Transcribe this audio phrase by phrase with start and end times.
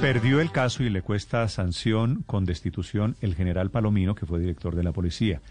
[0.00, 4.74] Perdió el caso y le cuesta sanción con destitución el general Palomino, que fue director
[4.74, 5.42] de la policía.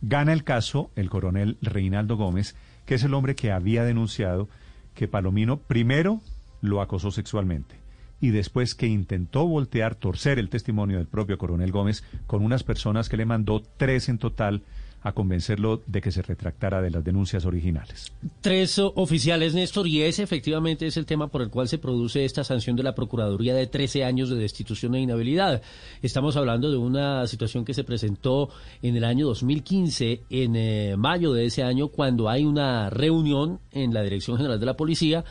[0.00, 4.48] Gana el caso el coronel Reinaldo Gómez, que es el hombre que había denunciado
[4.94, 6.20] que Palomino primero
[6.60, 7.76] lo acosó sexualmente
[8.20, 13.08] y después que intentó voltear, torcer el testimonio del propio coronel Gómez con unas personas
[13.08, 14.62] que le mandó tres en total
[15.06, 18.12] a convencerlo de que se retractara de las denuncias originales.
[18.40, 22.42] Tres oficiales, Néstor, y ese efectivamente es el tema por el cual se produce esta
[22.42, 25.62] sanción de la Procuraduría de 13 años de destitución e inhabilidad.
[26.02, 28.48] Estamos hablando de una situación que se presentó
[28.82, 33.94] en el año 2015, en eh, mayo de ese año, cuando hay una reunión en
[33.94, 35.24] la Dirección General de la Policía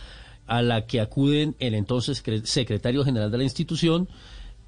[0.47, 4.07] a la que acuden el entonces secretario general de la institución,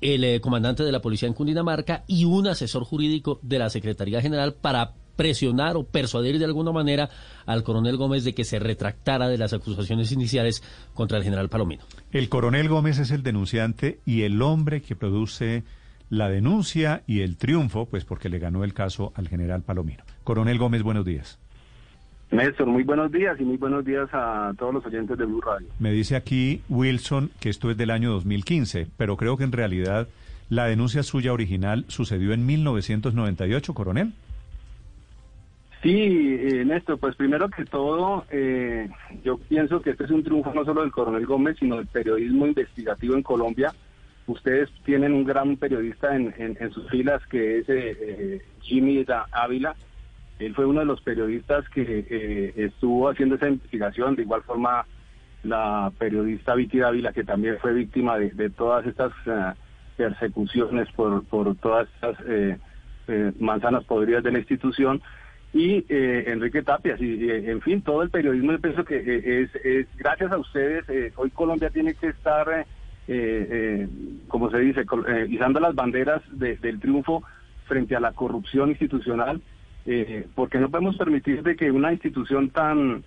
[0.01, 4.21] el eh, comandante de la policía en Cundinamarca y un asesor jurídico de la Secretaría
[4.21, 7.09] General para presionar o persuadir de alguna manera
[7.45, 11.83] al coronel Gómez de que se retractara de las acusaciones iniciales contra el general Palomino.
[12.11, 15.63] El coronel Gómez es el denunciante y el hombre que produce
[16.09, 20.03] la denuncia y el triunfo, pues porque le ganó el caso al general Palomino.
[20.23, 21.39] Coronel Gómez, buenos días.
[22.29, 25.67] Néstor, muy buenos días y muy buenos días a todos los oyentes de Blue Radio.
[25.79, 30.09] Me dice aquí Wilson que esto es del año 2015, pero creo que en realidad
[30.49, 34.13] la denuncia suya original sucedió en 1998, coronel.
[35.81, 38.89] Sí, eh, Néstor, pues primero que todo, eh,
[39.23, 42.45] yo pienso que este es un triunfo no solo del coronel Gómez, sino del periodismo
[42.45, 43.73] investigativo en Colombia.
[44.25, 49.75] Ustedes tienen un gran periodista en, sus filas que es eh, eh Jimmy Ávila
[50.39, 54.85] él fue uno de los periodistas que eh, estuvo haciendo esa investigación, de igual forma
[55.43, 59.53] la periodista Vicky Dávila, que también fue víctima de, todas estas eh,
[59.95, 61.23] persecuciones por,
[61.55, 62.57] todas estas eh,
[63.39, 65.01] manzanas podridas de la institución,
[65.53, 70.37] y Enrique Tapias, y en fin, todo el periodismo, yo pienso que es, gracias a
[70.37, 72.67] ustedes, hoy Colombia tiene que estar,
[74.27, 74.85] como se dice,
[75.29, 77.23] izando las banderas del triunfo
[77.65, 79.41] frente a la corrupción institucional
[79.89, 83.03] eh, porque no podemos permitir de que una institución tan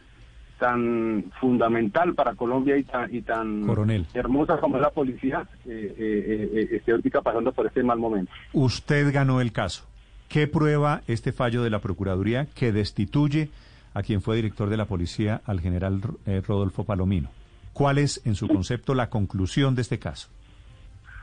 [0.58, 3.66] tan fundamental para Colombia y tan, y tan
[4.12, 8.30] hermosa como es la policía eh, eh, esté ahorita pasando por este mal momento.
[8.52, 9.86] Usted ganó el caso.
[10.28, 13.48] ¿Qué prueba este fallo de la Procuraduría que destituye
[13.94, 16.02] a quien fue director de la policía, al general
[16.46, 17.30] Rodolfo Palomino?
[17.72, 20.28] ¿Cuál es, en su concepto, la conclusión de este caso?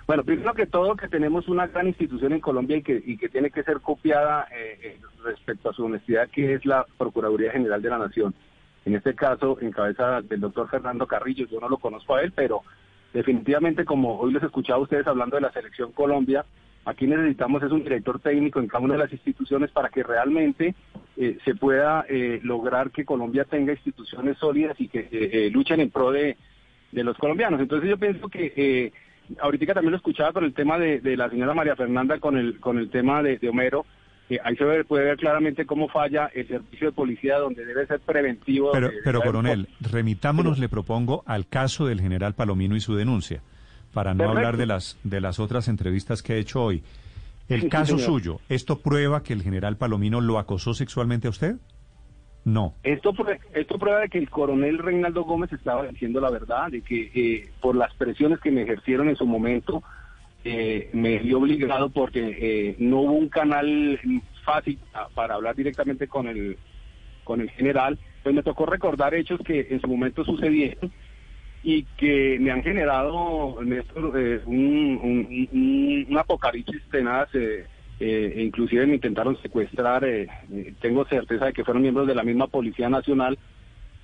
[0.07, 3.28] Bueno, primero que todo que tenemos una gran institución en Colombia y que, y que
[3.28, 7.81] tiene que ser copiada eh, eh, respecto a su honestidad, que es la Procuraduría General
[7.81, 8.34] de la Nación.
[8.85, 12.31] En este caso, en cabeza del doctor Fernando Carrillo, yo no lo conozco a él,
[12.34, 12.62] pero
[13.13, 16.45] definitivamente como hoy les escuchaba a ustedes hablando de la selección Colombia,
[16.85, 20.74] aquí necesitamos es un director técnico en cada una de las instituciones para que realmente
[21.18, 22.06] eh, se pueda
[22.44, 26.38] lograr que Colombia tenga instituciones sólidas y que luchen en pro de,
[26.94, 27.59] de los colombianos.
[27.59, 28.94] Entonces yo pienso que
[29.40, 32.78] ahorita también lo escuchaba con el tema de, la señora María Fernanda, con el, con
[32.78, 33.86] el tema de, Homero.
[34.44, 38.72] ahí se puede ver claramente cómo falla el servicio de policía donde debe ser preventivo.
[38.72, 43.42] Pero, pero coronel, remitámonos, le propongo, al caso del general Palomino y su denuncia,
[43.94, 46.84] para no hablar de las, de las otras entrevistas que he hecho hoy.
[47.50, 51.56] El caso suyo, ¿esto prueba que el general Palomino lo acosó sexualmente a usted?
[52.47, 52.75] No.
[52.81, 57.50] Esto, prueba de que el coronel Reinaldo Gómez estaba diciendo la verdad, de que eh,
[57.59, 59.84] por las presiones que me ejercieron en su momento,
[60.46, 64.00] eh, me vi obligado porque eh, no hubo un canal
[64.46, 64.80] fácil
[65.13, 66.57] para hablar directamente con el,
[67.25, 70.90] con el general, pues me tocó recordar hechos que en su momento sucedieron
[71.63, 77.27] y que me han generado, Néstor, un, un, un, apocalipsis tenaz
[78.00, 82.24] eh, inclusive me intentaron secuestrar, eh, eh, tengo certeza de que fueron miembros de la
[82.24, 83.38] misma Policía Nacional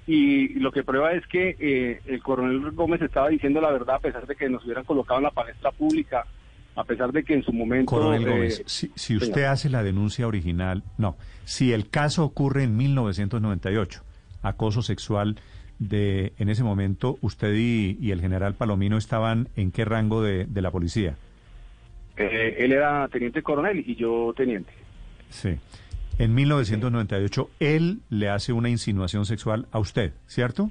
[0.07, 3.99] y lo que prueba es que eh, el coronel Gómez estaba diciendo la verdad a
[3.99, 6.25] pesar de que nos hubieran colocado en la palestra pública,
[6.75, 7.91] a pesar de que en su momento...
[7.91, 14.03] Coronel Gómez, si, usted hace la denuncia original, no, si el caso ocurre en 1998,
[14.41, 15.37] acoso sexual
[15.77, 20.71] de, en ese momento, usted y, el general Palomino estaban en qué rango de la
[20.71, 21.15] policía?
[22.17, 24.71] Eh, él era teniente coronel y yo teniente.
[25.29, 25.57] Sí.
[26.19, 30.69] En 1998, él le hace una insinuación sexual a usted, ¿cierto?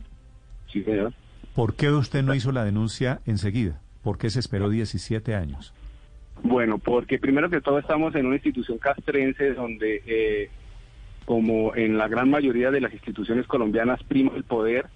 [0.73, 1.13] Sí, señor.
[1.55, 3.81] ¿Por qué usted no hizo la denuncia enseguida?
[4.03, 5.75] ¿Por qué se esperó 17 años?
[6.43, 10.51] Bueno, porque primero que todo estamos en una institución castrense donde, eh,
[11.25, 14.87] como en la gran mayoría de las instituciones colombianas, prima el poder,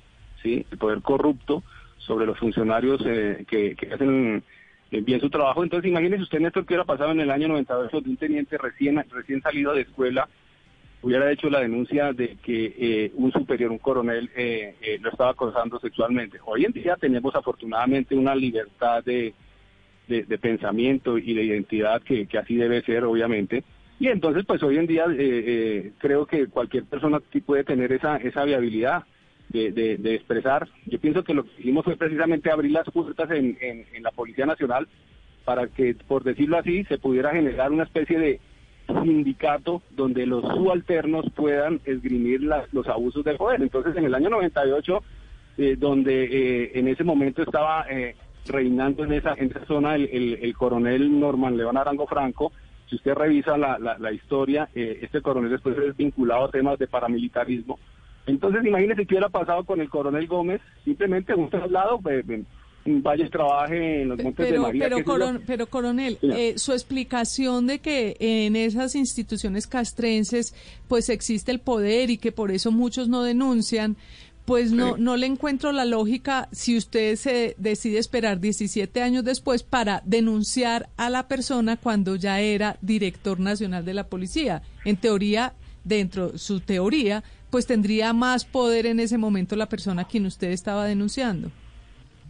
[0.43, 0.65] ¿sí?
[0.71, 1.63] el poder corrupto
[1.99, 4.43] sobre los funcionarios eh, que, que, hacen
[4.91, 5.63] bien su trabajo.
[5.63, 9.03] Entonces, imagínese usted, Néstor, que hubiera pasado en el año 98 de un teniente recién,
[9.11, 10.29] recién salido de escuela,
[11.03, 14.31] hubiera hecho la denuncia de que eh, un superior, un coronel,
[15.01, 16.39] lo estaba acosando sexualmente.
[16.45, 19.35] Hoy en día tenemos afortunadamente una libertad de,
[20.09, 23.65] de, pensamiento y de identidad que, que, así debe ser, obviamente.
[23.99, 25.07] Y entonces, pues hoy en día
[25.99, 29.05] creo que cualquier persona puede tener esa, esa viabilidad
[29.57, 30.69] de, expresar.
[30.87, 33.57] Yo pienso que lo que hicimos fue precisamente abrir las puertas en,
[34.01, 34.87] la Policía Nacional
[35.45, 38.41] para que, por decirlo así, se pudiera generar una especie de
[38.87, 43.63] sindicato donde los subalternos puedan esgrimir los abusos de poder.
[43.63, 45.03] Entonces, en el año 98,
[45.59, 48.15] eh, donde eh, en ese momento estaba eh,
[48.47, 52.53] reinando en esa, en esa zona el, el, coronel Norman León Arango Franco,
[52.91, 56.87] si usted revisa la, la, la historia, este coronel después es vinculado a temas de
[56.87, 57.81] paramilitarismo,
[58.27, 62.25] entonces, imagínese qué hubiera pasado con el coronel Gómez, simplemente un traslado, pues,
[62.87, 64.89] vaya trabaje en los Montes pero, de María.
[64.89, 70.55] Pero, pero coronel, eh, su explicación de que en esas instituciones castrenses
[70.89, 73.97] pues existe el poder y que por eso muchos no denuncian,
[74.45, 79.65] pues no, no le encuentro la lógica si usted se decide esperar 17 años después
[79.65, 84.63] para denunciar a la persona cuando ya era director nacional de la policía.
[84.85, 90.03] En teoría, dentro de su teoría, pues tendría más poder en ese momento la persona
[90.03, 91.51] a quien usted estaba denunciando.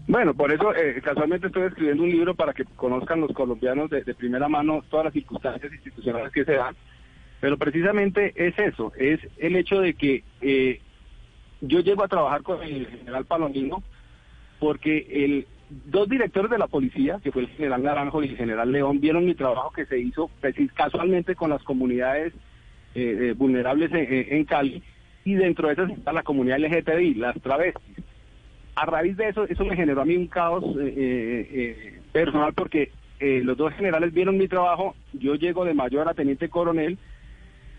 [0.09, 4.03] Bueno, por eso eh, casualmente estoy escribiendo un libro para que conozcan los colombianos de,
[4.15, 6.77] primera mano todas las circunstancias institucionales que se dan.
[7.41, 10.81] Pero precisamente es eso, es el hecho de que eh,
[11.61, 13.83] yo llego a trabajar con el general Palomino
[14.61, 18.71] porque el dos directores de la policía, que fue el general Naranjo y el general
[18.71, 20.31] León, vieron mi trabajo que se hizo
[20.75, 22.33] casualmente con las comunidades
[22.95, 24.83] eh, vulnerables en Cali
[25.27, 28.05] y dentro de eso está la comunidad LGTBI, las travestis.
[28.77, 32.55] A raíz de eso, eso me generó a mí un caos eh, eh, eh, personal
[32.55, 36.99] porque los dos generales vieron mi trabajo, yo llego de mayor a teniente coronel,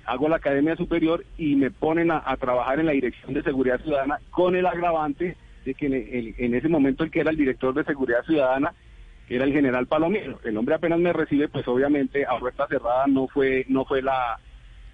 [0.04, 4.20] hago la academia superior y me ponen a, trabajar en la dirección de seguridad ciudadana
[4.32, 8.24] con el agravante de que en, ese momento el que era el director de seguridad
[8.26, 8.74] ciudadana
[9.30, 10.40] era el general Palomino.
[10.44, 14.40] El hombre apenas me recibe, pues obviamente a puerta cerrada no fue, no fue la,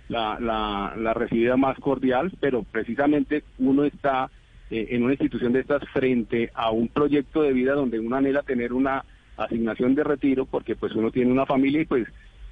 [0.09, 4.29] la, la, la recibida más cordial, pero precisamente uno está
[4.69, 8.43] eh, en una institución de estas frente a un proyecto de vida donde uno anhela
[8.43, 9.05] tener una
[9.37, 12.07] asignación de retiro porque pues uno tiene una familia y pues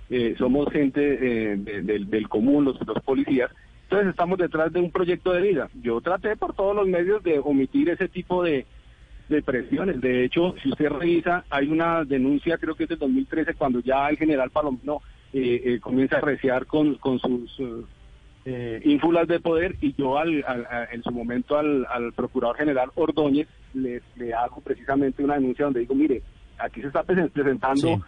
[0.10, 3.52] eh, somos gente eh, del común, los, los policías.
[3.84, 5.70] Entonces estamos detrás de un proyecto de vida.
[5.82, 8.66] Yo traté por todos los medios de omitir ese tipo de,
[9.28, 10.00] de presiones.
[10.00, 14.08] De hecho, si usted revisa, hay una denuncia, creo que es del 2013, cuando ya
[14.10, 15.02] el general Palomino
[15.34, 17.58] eh, eh, comienza a reciar con, con sus
[18.46, 20.44] eh, ínfulas de poder y yo al,
[20.92, 25.82] en su momento al, al procurador general Ordóñez le, le, hago precisamente una denuncia donde
[25.82, 26.22] digo, mire,
[26.58, 28.02] aquí se está presentando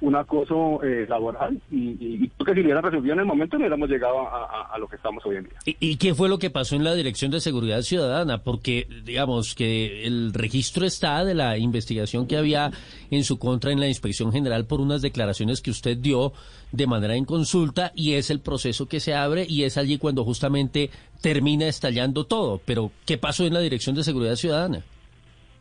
[0.00, 3.88] un acoso eh, laboral y, y, que si hubiera resolvido en el momento no hubiéramos
[3.88, 5.54] llegado a, lo que estamos hoy en día.
[5.64, 8.38] ¿Y, qué fue lo que pasó en la Dirección de Seguridad Ciudadana?
[8.38, 12.70] Porque, digamos, que el registro está de la investigación que había
[13.10, 16.32] en su contra en la Inspección General por unas declaraciones que usted dio
[16.72, 20.24] de manera en consulta y es el proceso que se abre y es allí cuando
[20.24, 20.90] justamente
[21.22, 22.60] termina estallando todo.
[22.66, 24.82] Pero, ¿qué pasó en la Dirección de Seguridad Ciudadana?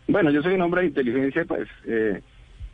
[0.07, 1.69] Bueno, yo soy un hombre de inteligencia, pues...
[1.87, 2.21] Eh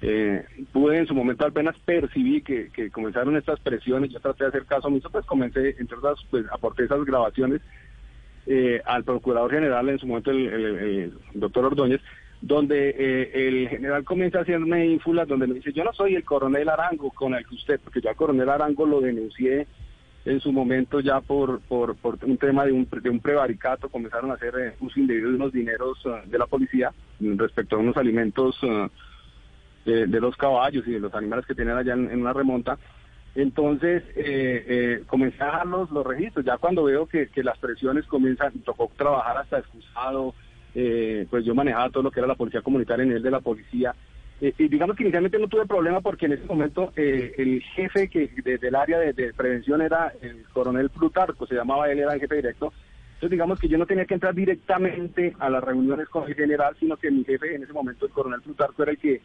[0.03, 0.43] eh,
[0.73, 4.87] pude en su momento apenas percibí que, comenzaron estas presiones, yo traté de hacer caso
[4.87, 7.61] omiso, pues comencé, entre otras, pues aporté esas grabaciones
[8.47, 12.01] eh, al Procurador General, en su momento el, doctor Ordóñez,
[12.41, 16.23] donde eh, el general comienza a hacerme ínfulas, donde me dice, yo no soy el
[16.23, 19.67] coronel Arango con el que usted, porque yo al coronel Arango lo denuncié
[20.25, 24.35] en su momento ya por, por, un tema de un, de un prevaricato, comenzaron a
[24.35, 28.59] hacer eh, uso indebido de unos dineros de la policía respecto a unos alimentos
[29.85, 32.77] de, los caballos y de los animales que tienen allá en, una remonta.
[33.33, 36.45] Entonces eh, eh, comencé a dejar los, registros.
[36.45, 40.33] Ya cuando veo que, las presiones comienzan, tocó trabajar hasta excusado,
[40.75, 43.39] eh, pues yo manejaba todo lo que era la policía comunitaria en el de la
[43.39, 43.95] policía.
[44.41, 48.27] Eh, y digamos que inicialmente no tuve problema porque en ese momento el jefe que
[48.43, 52.35] del área de, de, prevención era el coronel Plutarco, se llamaba él, era el jefe
[52.35, 52.73] directo.
[53.21, 56.75] Entonces digamos que yo no tenía que entrar directamente a las reuniones con el general,
[56.79, 59.21] sino que mi jefe en ese momento, el coronel Plutarco, era el que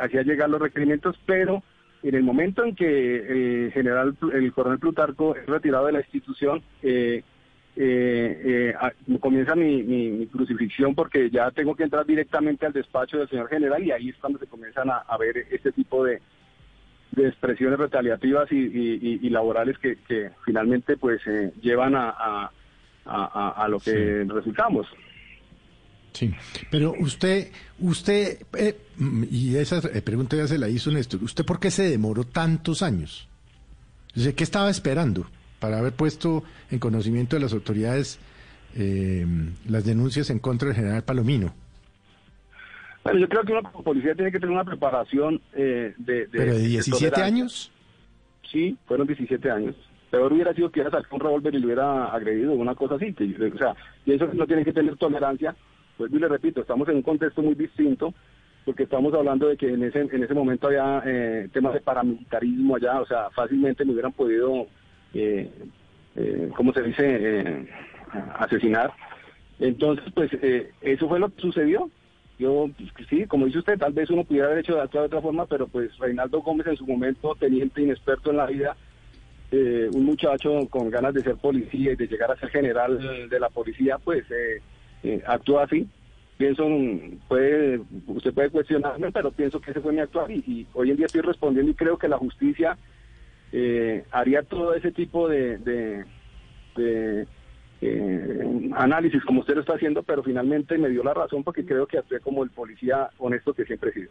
[0.00, 1.62] hacía llegar los requerimientos, pero
[2.02, 6.62] en el momento en que el general, el coronel Plutarco es retirado de la institución,
[6.82, 7.22] eh,
[7.76, 13.48] eh, eh, comienza mi, crucifixión porque ya tengo que entrar directamente al despacho del señor
[13.48, 16.20] general y ahí es cuando se comienzan a, ver este tipo de,
[17.16, 22.50] expresiones retaliativas y, laborales que, finalmente pues eh, llevan a,
[23.04, 24.86] a, lo que resultamos.
[26.12, 26.34] Sí,
[26.70, 28.76] pero usted, usted, eh,
[29.30, 33.28] y esa pregunta ya se la hizo Néstor, ¿usted por qué se demoró tantos años?
[34.14, 35.26] ¿Qué estaba esperando
[35.60, 38.18] para haber puesto en conocimiento de las autoridades
[38.76, 39.26] eh,
[39.68, 41.54] las denuncias en contra del general Palomino?
[43.04, 46.60] Bueno, yo creo que una policía tiene que tener una preparación eh, de, ¿Pero de
[46.60, 47.70] 17 años?
[48.50, 49.74] Sí, fueron 17 años.
[50.10, 53.14] Peor hubiera sido que hubiera sacado un revólver y lo hubiera agredido, una cosa así.
[53.16, 53.74] o sea,
[54.04, 55.54] y eso no tiene que tener tolerancia
[56.00, 58.14] pues y le repito, estamos en un contexto muy distinto,
[58.64, 62.76] porque estamos hablando de que en ese, en ese momento había eh, temas de paramilitarismo
[62.76, 64.66] allá, o sea, fácilmente me hubieran podido,
[65.12, 65.50] eh,
[66.16, 67.68] eh, ¿cómo se dice?, eh,
[68.38, 68.94] asesinar.
[69.58, 70.30] Entonces, pues
[70.80, 71.90] eso fue lo que sucedió.
[72.38, 75.44] Yo, pues, sí, como dice usted, tal vez uno pudiera haber hecho de otra forma,
[75.44, 78.74] pero pues Reinaldo Gómez en su momento, teniente inexperto en la vida,
[79.52, 83.50] un muchacho con ganas de ser policía y de llegar a ser general de la
[83.50, 84.24] policía, pues
[85.02, 85.88] eh, actuó así.
[86.36, 86.66] Pienso,
[87.28, 91.04] puede, usted puede cuestionarme, pero pienso que ese fue mi actuar y, hoy en día
[91.04, 92.78] estoy respondiendo y creo que la justicia
[93.52, 97.26] eh, haría todo ese tipo de, de,
[97.82, 101.86] eh, análisis como usted lo está haciendo, pero finalmente me dio la razón porque creo
[101.86, 104.10] que actué como el policía honesto que siempre he sido.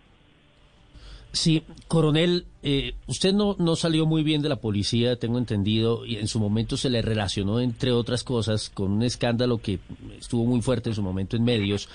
[1.31, 6.15] Sí, coronel, eh, usted no, no salió muy bien de la policía, tengo entendido, y
[6.15, 9.79] en su momento se le relacionó, entre otras cosas, con un escándalo que
[10.17, 11.87] estuvo muy fuerte en su momento en medios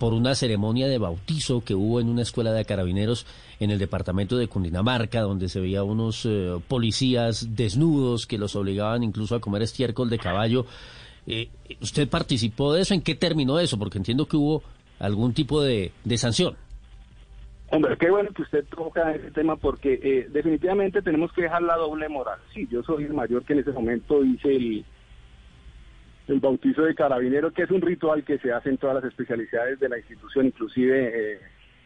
[0.00, 3.26] por una ceremonia de bautizo que hubo en una escuela de carabineros
[3.60, 9.04] en el departamento de Cundinamarca, donde se veía unos eh, policías desnudos que los obligaban
[9.04, 10.66] incluso a comer estiércol de caballo.
[11.28, 11.48] Eh,
[11.80, 12.94] ¿Usted participó de eso?
[12.94, 13.78] ¿En qué terminó eso?
[13.78, 14.64] Porque entiendo que hubo
[14.98, 16.56] algún tipo de sanción.
[17.72, 21.76] Hombre, qué bueno que usted toca ese tema porque eh, definitivamente tenemos que dejar la
[21.76, 22.40] doble moral.
[22.52, 24.84] Sí, yo soy el mayor que en ese momento hice el,
[26.26, 29.78] el bautizo de carabinero, que es un ritual que se hace en todas las especialidades
[29.78, 31.40] de la institución, inclusive eh,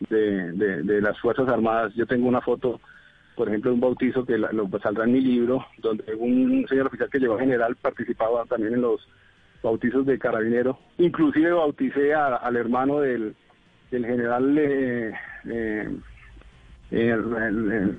[0.08, 1.94] de, las Fuerzas Armadas.
[1.94, 2.80] Yo tengo una foto,
[3.36, 7.10] por ejemplo, de un bautizo que lo saldrá en mi libro, donde un señor oficial
[7.10, 9.06] que llegó a general participaba también en los
[9.62, 10.78] bautizos de carabinero.
[10.96, 13.34] Inclusive bauticé al hermano del
[13.90, 15.14] el general eh,
[15.50, 15.88] eh,
[16.90, 17.98] el,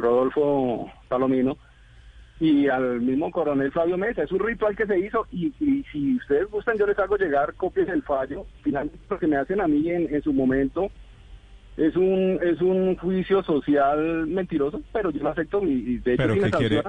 [0.00, 1.56] Rodolfo Palomino
[2.40, 4.22] y al mismo coronel Fabio Mesa.
[4.22, 5.52] Es un ritual que se hizo y,
[5.92, 8.46] si ustedes gustan yo les hago llegar copias del fallo.
[8.62, 10.90] Finalmente lo que me hacen a mí en, en su momento
[11.76, 16.34] es un es un juicio social mentiroso, pero yo lo acepto y, de hecho pero
[16.34, 16.82] ¿qué quiere,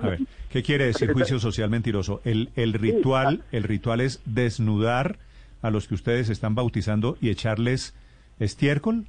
[0.50, 2.22] ¿qué quiere decir juicio social mentiroso?
[2.26, 5.20] El el ritual el ritual es desnudar
[5.62, 7.96] a los que ustedes están bautizando y echarles
[8.40, 9.06] estiércol?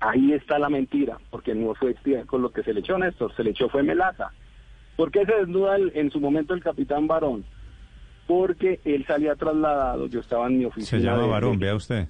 [0.00, 3.44] Ahí está la mentira, porque no fue estiércol lo que se le echó, Néstor, se
[3.44, 4.30] le echó fue melaza.
[4.96, 7.44] ¿Por qué se desnuda en su momento el capitán Barón?
[8.26, 11.00] Porque él salía trasladado, yo estaba en mi oficina.
[11.00, 12.08] Se llama Barón, vea usted.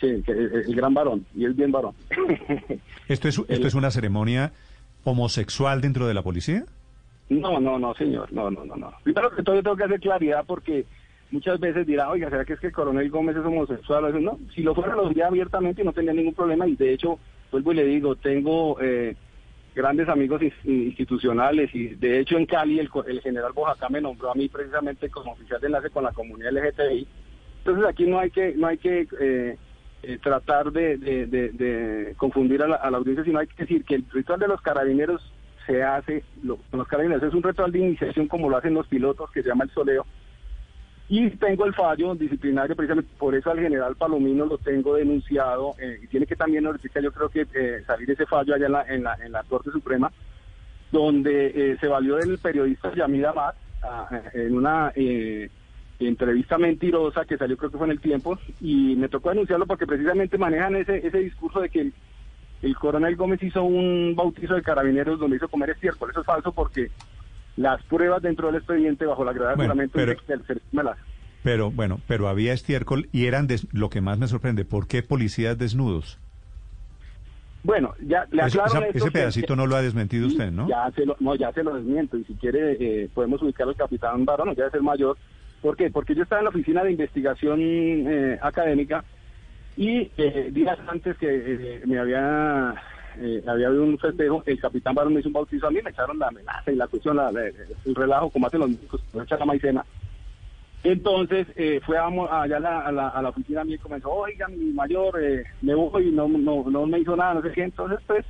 [0.00, 1.94] Sí, el, gran varón, y es bien varón.
[3.08, 4.52] ¿Esto es, esto es una ceremonia
[5.04, 6.64] homosexual dentro de la policía?
[7.28, 8.92] No, no, no, señor, no, no, no, no.
[9.02, 10.86] Primero que todo yo tengo que hacer claridad porque
[11.30, 14.22] muchas veces dirá, oiga, ¿será que es que el coronel Gómez es homosexual?
[14.22, 17.18] No, si lo fuera lo diría abiertamente y no tendría ningún problema y de hecho,
[17.50, 19.16] vuelvo y le digo, tengo eh,
[19.74, 24.48] grandes amigos institucionales y de hecho en Cali el, general Bojacá me nombró a mí
[24.48, 27.06] precisamente como oficial de enlace con la comunidad LGTBI.
[27.58, 29.56] Entonces aquí no hay que, no hay que eh,
[30.02, 34.48] eh, tratar de, confundir a la, audiencia, sino hay que decir que el ritual de
[34.48, 35.32] los carabineros
[35.66, 36.58] se hace, los
[36.88, 39.70] carabineros es un ritual de iniciación como lo hacen los pilotos que se llama el
[39.70, 40.06] soleo,
[41.12, 45.98] y tengo el fallo disciplinario, precisamente por eso al general Palomino lo tengo denunciado eh,
[46.04, 49.02] y tiene que también yo creo que eh, salir ese fallo allá en la, en
[49.02, 50.12] la, en la Corte Suprema,
[50.92, 54.92] donde eh, se valió del periodista Yamid Amat ah, en una
[55.98, 59.88] entrevista mentirosa que salió creo que fue en el tiempo y me tocó denunciarlo porque
[59.88, 61.90] precisamente manejan ese, ese discurso de que
[62.62, 66.10] el, coronel Gómez hizo un bautizo de carabineros donde hizo comer estiércol.
[66.10, 66.88] Eso es falso porque
[67.60, 70.16] las pruebas dentro del expediente bajo la grada de juramento pero,
[71.42, 75.58] pero bueno, pero había estiércol y eran lo que más me sorprende, ¿por qué policías
[75.58, 76.18] desnudos?
[77.62, 80.66] Bueno, ya le aclaro Ese pedacito no lo ha desmentido usted, ¿no?
[80.68, 83.76] Ya se lo, no, ya se lo desmiento y si quiere eh, podemos ubicar al
[83.76, 85.18] capitán Barón, ya es el mayor.
[85.60, 85.90] ¿Por qué?
[85.90, 89.04] Porque yo estaba en la oficina de investigación eh, académica
[89.76, 92.74] y eh, días antes que me había
[93.18, 95.90] eh, había habido un festejo, el capitán Barón me hizo un bautizo a mí, me
[95.90, 99.44] echaron la amenaza y la cuestión, el relajo, como hacen los médicos, me echan la
[99.44, 99.84] maicena.
[100.82, 104.48] Entonces eh, fue allá a la, a, la, a la oficina mía y comenzó, oiga,
[104.48, 107.64] mi mayor, eh, me voy y no, no, no me hizo nada, no sé qué.
[107.64, 108.24] Entonces, pues,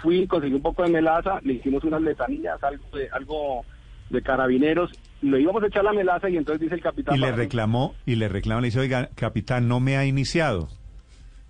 [0.00, 3.64] fui, conseguí un poco de melaza, le hicimos unas letanillas, algo de, algo
[4.10, 7.16] de carabineros, le íbamos a echar la melaza y entonces dice el capitán...
[7.16, 10.68] Y le reclamó, y le reclamó, le dice, oiga, capitán, no me ha iniciado.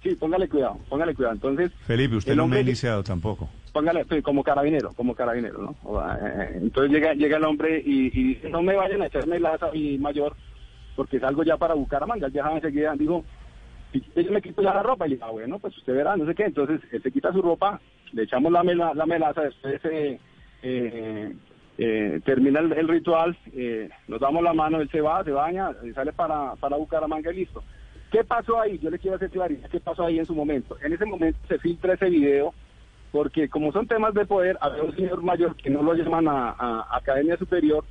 [0.06, 1.34] Sí, póngale cuidado, póngale cuidado.
[1.34, 1.72] Entonces...
[1.84, 3.48] Felipe, usted no me ha iniciado tampoco.
[3.72, 6.00] Póngale, como carabinero, como carabinero, ¿no?
[6.00, 9.66] Eh, eh, entonces llega, llega el hombre y, dice, no me vayan a echar melaza
[9.66, 10.36] a mi mayor,
[10.94, 12.26] porque salgo ya para Bucaramanga.
[12.26, 13.24] Él viajaba enseguida, dijo,
[14.14, 15.06] ella me quito ya la ropa.
[15.06, 16.44] Y le digo, ah, bueno, pues usted verá, no sé qué.
[16.44, 17.80] Entonces él se quita su ropa,
[18.12, 20.20] le echamos la, la melaza, después eh,
[20.62, 25.90] eh, termina el, ritual, eh, nos damos la mano, él se va, se baña, y
[25.90, 27.64] sale para, para Bucaramanga y listo.
[28.10, 28.78] ¿Qué pasó ahí?
[28.78, 30.76] Yo le quiero hacer claridad qué pasó ahí en su momento.
[30.82, 32.54] En ese momento se filtra ese video
[33.12, 36.86] porque como son temas de poder, había un señor mayor que no lo llaman a,
[36.90, 37.84] Academia Superior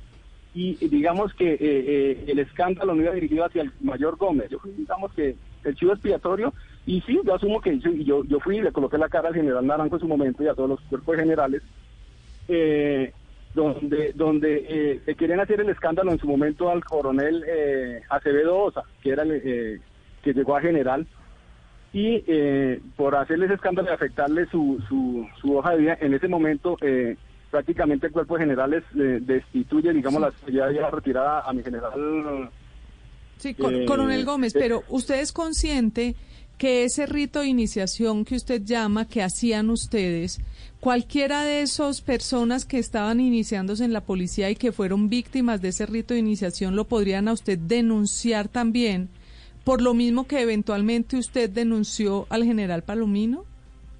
[0.54, 4.48] y digamos que eh, eh, el escándalo no iba dirigido hacia el mayor Gómez.
[4.50, 6.54] Yo digamos que el chivo expiatorio
[6.86, 9.66] y sí, yo asumo que yo, yo fui y le coloqué la cara al general
[9.66, 11.62] Naranjo en su momento y a todos los cuerpos generales.
[12.48, 13.12] Eh,
[13.56, 18.82] donde donde eh, querían hacer el escándalo en su momento al coronel eh, Acevedo Osa,
[19.02, 19.80] que era el, eh,
[20.26, 21.06] que llegó a general,
[21.92, 22.22] y
[22.96, 26.76] por hacerles escándalo y afectarle su, su, su, hoja de vida, en ese momento
[27.50, 32.50] prácticamente el cuerpo de generales destituye, digamos, la ya retirada a mi general.
[33.38, 36.16] Sí, coronel Gómez, pero usted es consciente
[36.58, 40.40] que ese rito de iniciación que usted llama, que hacían ustedes,
[40.80, 45.68] cualquiera de esas personas que estaban iniciándose en la policía y que fueron víctimas de
[45.68, 49.10] ese rito de iniciación, lo podrían a usted denunciar también,
[49.66, 53.44] por lo mismo que eventualmente usted denunció al general Palomino?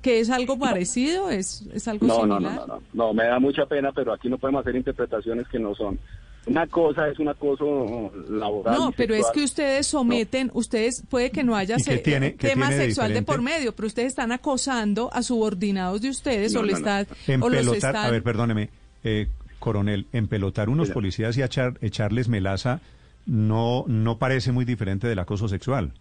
[0.00, 1.28] ¿Que es algo parecido?
[1.28, 2.40] ¿Es, es algo no, similar?
[2.40, 5.58] No, no, no, no, me da mucha pena, pero aquí no podemos hacer interpretaciones que
[5.58, 5.98] no son.
[6.46, 8.76] Una cosa es un acoso laboral.
[8.76, 13.42] No, pero es que ustedes someten, ustedes puede que no haya tema sexual de por
[13.42, 17.08] medio, pero ustedes están acosando a subordinados de ustedes o, le están,
[17.40, 17.96] o los están...
[17.96, 18.70] A ver, perdóneme,
[19.02, 19.26] eh,
[19.58, 22.80] coronel, empelotar unos policías y echar, echarles melaza
[23.26, 25.92] no, no parece muy diferente del acoso sexual.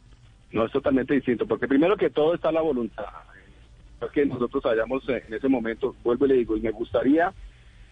[0.52, 3.06] No, es totalmente distinto, porque primero que todo está la voluntad.
[4.02, 7.34] Es que nosotros hayamos en ese momento, vuelvo y le digo, y me gustaría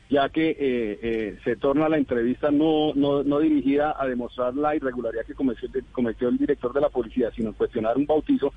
[0.09, 4.75] ya que eh, eh, se torna la entrevista no, no, no dirigida a demostrar la
[4.75, 8.53] irregularidad que cometió, cometió el director de la policía, sino cuestionar un bautizo.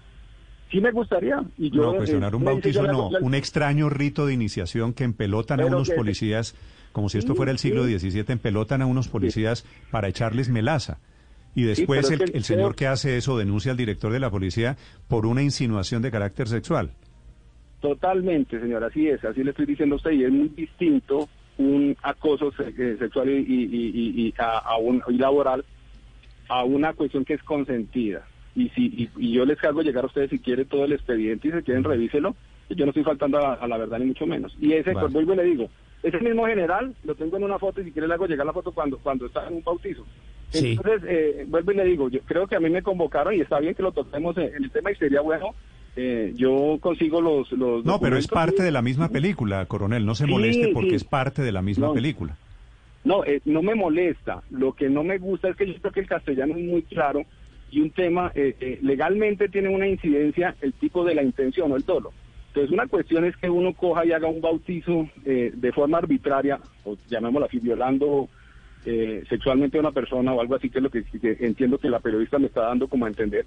[0.71, 1.43] Sí me gustaría.
[1.57, 5.61] Y yo, no, cuestionar un eh, bautizo no, un extraño rito de iniciación que empelotan
[5.61, 6.55] a unos policías,
[6.97, 10.97] como si esto fuera el siglo XVII, empelotan a unos policías para echarles melaza.
[11.55, 15.27] Y después el, el señor que hace eso denuncia al director de la policía por
[15.27, 16.93] una insinuación de carácter sexual.
[17.83, 21.29] Totalmente, señor, así es, así le estoy diciendo a usted, y es muy distinto
[21.59, 25.67] un acoso eh, sexual y, y, a, un, laboral
[26.49, 28.27] a una cuestión que es consentida.
[28.55, 31.53] Y si y, yo les hago llegar a ustedes si quiere todo el expediente y
[31.53, 32.35] si quieren revíselo,
[32.71, 34.57] yo no estoy faltando a, la verdad ni mucho menos.
[34.61, 35.69] Y ese, pues vuelvo y le digo,
[36.03, 38.53] ese mismo general lo tengo en una foto y si quiere le hago llegar la
[38.53, 40.05] foto cuando cuando está en un bautizo.
[40.53, 43.59] Entonces, eh, vuelvo y le digo, yo creo que a mí me convocaron y está
[43.59, 45.55] bien que lo toquemos en el tema y sería bueno
[45.97, 50.15] eh, yo consigo los, los No, pero es parte de la misma película, coronel, no
[50.15, 52.37] se moleste porque es parte de la misma película.
[53.03, 56.01] No, eh, no me molesta, lo que no me gusta es que yo creo que
[56.01, 57.23] el castellano es muy claro
[57.71, 61.85] y un tema, eh, legalmente tiene una incidencia el tipo de la intención o el
[61.85, 62.13] dolo.
[62.57, 66.97] Entonces una cuestión es que uno coja y haga un bautizo de forma arbitraria, o
[67.07, 68.31] llamémoslo así, violando
[69.29, 71.05] sexualmente a una persona o algo así, que es lo que
[71.41, 73.45] entiendo que la periodista me está dando como a entender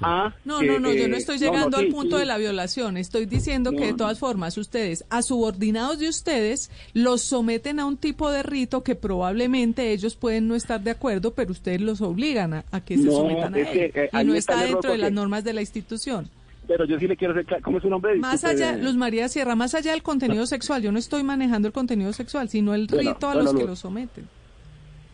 [0.00, 2.96] no, no, no, yo no estoy llegando al punto de la violación.
[2.96, 7.96] Estoy diciendo que de todas formas ustedes, a subordinados de ustedes, los someten a un
[7.96, 12.54] tipo de rito que probablemente ellos pueden no estar de acuerdo, pero ustedes los obligan
[12.54, 13.92] a, que se sometan a él.
[13.94, 16.28] Eh, y no está, dentro de las normas de la institución
[16.70, 18.14] pero yo sí le quiero hacer ¿cómo es su nombre?
[18.14, 21.74] Más allá, Luz María Sierra, más allá del contenido sexual, yo no estoy manejando el
[21.74, 24.28] contenido sexual, sino el rito a los que lo someten.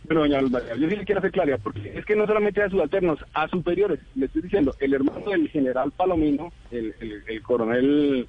[0.04, 2.68] Bueno, doña Luz yo sí le quiero hacer claridad, porque es que no solamente a
[2.68, 6.94] subalternos, a superiores, le estoy diciendo, el hermano del general Palomino, el,
[7.26, 8.28] el, coronel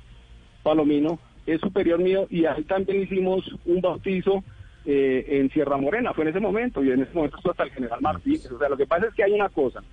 [0.64, 4.42] Palomino, es superior mío y ahí también hicimos un bautizo
[4.86, 7.72] eh, en Sierra Morena, fue en ese momento, y en ese momento estuvo hasta el
[7.72, 8.50] general Martínez.
[8.50, 9.84] O sea, lo que pasa es que hay una cosa,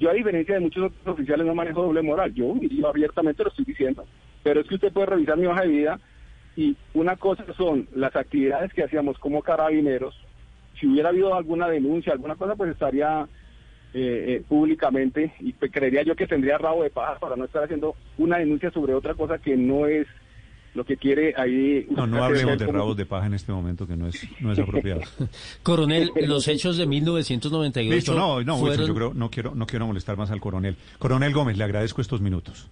[0.00, 3.50] yo a diferencia de muchos otros oficiales no manejo doble moral, yo, yo abiertamente lo
[3.50, 4.04] estoy diciendo,
[4.42, 6.00] pero es que usted puede revisar mi hoja de vida
[6.56, 10.16] y una cosa son las actividades que hacíamos como carabineros,
[10.80, 13.28] si hubiera habido alguna denuncia, alguna cosa, pues estaría
[13.92, 17.94] eh, eh, públicamente y creería yo que tendría rabo de paja para no estar haciendo
[18.16, 20.06] una denuncia sobre otra cosa que no es
[20.74, 21.86] lo que quiere ahí...
[21.90, 24.58] No, no hablemos de rabos de paja en este momento, que no es, no es
[24.58, 25.00] apropiado.
[25.62, 27.94] coronel, los hechos de 1998...
[27.94, 30.76] Listo, no, no, yo creo, no quiero, no quiero molestar más al coronel.
[30.98, 32.70] Coronel Gómez, le agradezco estos minutos.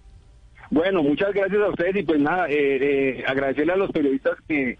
[0.71, 4.77] Bueno, muchas gracias a ustedes y pues nada, eh, eh, agradecerle a los periodistas que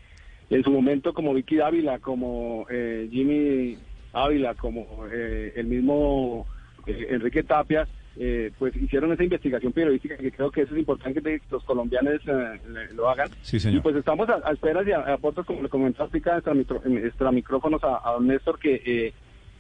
[0.50, 3.78] en su momento como Vicky Dávila, como eh, Jimmy
[4.14, 6.48] Ávila, como el mismo
[6.86, 7.88] Enrique Tapia,
[8.22, 12.16] eh, pues hicieron esa investigación periodística que creo que eso es importante que los colombianos
[12.28, 12.60] eh,
[12.94, 13.30] lo hagan.
[13.50, 18.12] Y pues estamos a, espera y a, a como le comentó explica nuestra micrófonos a,
[18.12, 19.14] don Néstor, que eh,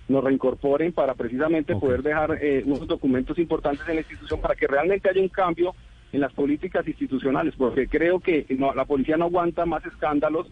[0.09, 5.09] nos reincorporen para precisamente poder dejar unos documentos importantes en la institución para que realmente
[5.09, 5.73] haya un cambio
[6.11, 8.45] en las políticas institucionales, porque creo que
[8.75, 10.47] la policía no aguanta más escándalos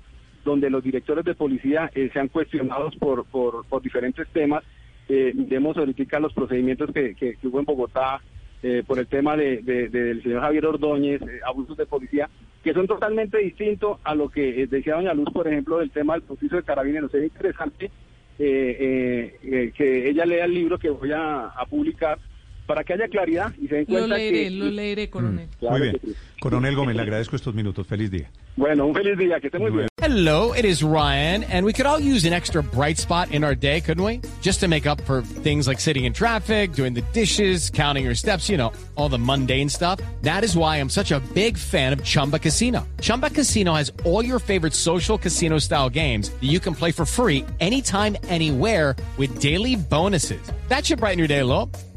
[0.46, 4.64] donde los directores de policía sean cuestionados por, por, por diferentes temas
[5.10, 8.22] eh, vemos ahorita los procedimientos que, que, hubo en Bogotá
[8.64, 12.30] eh, por el tema de, del señor Javier Ordóñez, eh, abusos de policía,
[12.64, 16.14] que son totalmente distintos a lo que eh, decía doña Luz, por ejemplo, del tema
[16.14, 17.14] del proceso de carabineros.
[17.14, 17.92] Es interesante
[18.38, 22.20] que ella lea el libro que voy a publicar
[22.68, 24.52] para que haya claridad y se den cuenta lo leeré, que...
[24.52, 25.48] Lo leeré, coronel.
[25.62, 26.00] Mm, muy bien.
[26.40, 27.88] Coronel Gómez, le agradezco estos minutos.
[27.88, 28.30] Feliz día.
[28.56, 29.40] Bueno, un feliz día.
[29.40, 29.88] Que esté muy bien.
[30.00, 33.56] Hello, it is Ryan, and we could all use an extra bright spot in our
[33.56, 34.22] day, couldn't we?
[34.42, 38.16] Just to make up for things like sitting in traffic, doing the dishes, counting your
[38.16, 40.00] steps, you know, all the mundane stuff.
[40.22, 42.88] That is why I'm such a big fan of Chumba Casino.
[43.02, 47.06] Chumba Casino has all your favorite social casino style games that you can play for
[47.06, 50.42] free anytime, anywhere with daily bonuses.
[50.68, 51.70] That should brighten your day a little.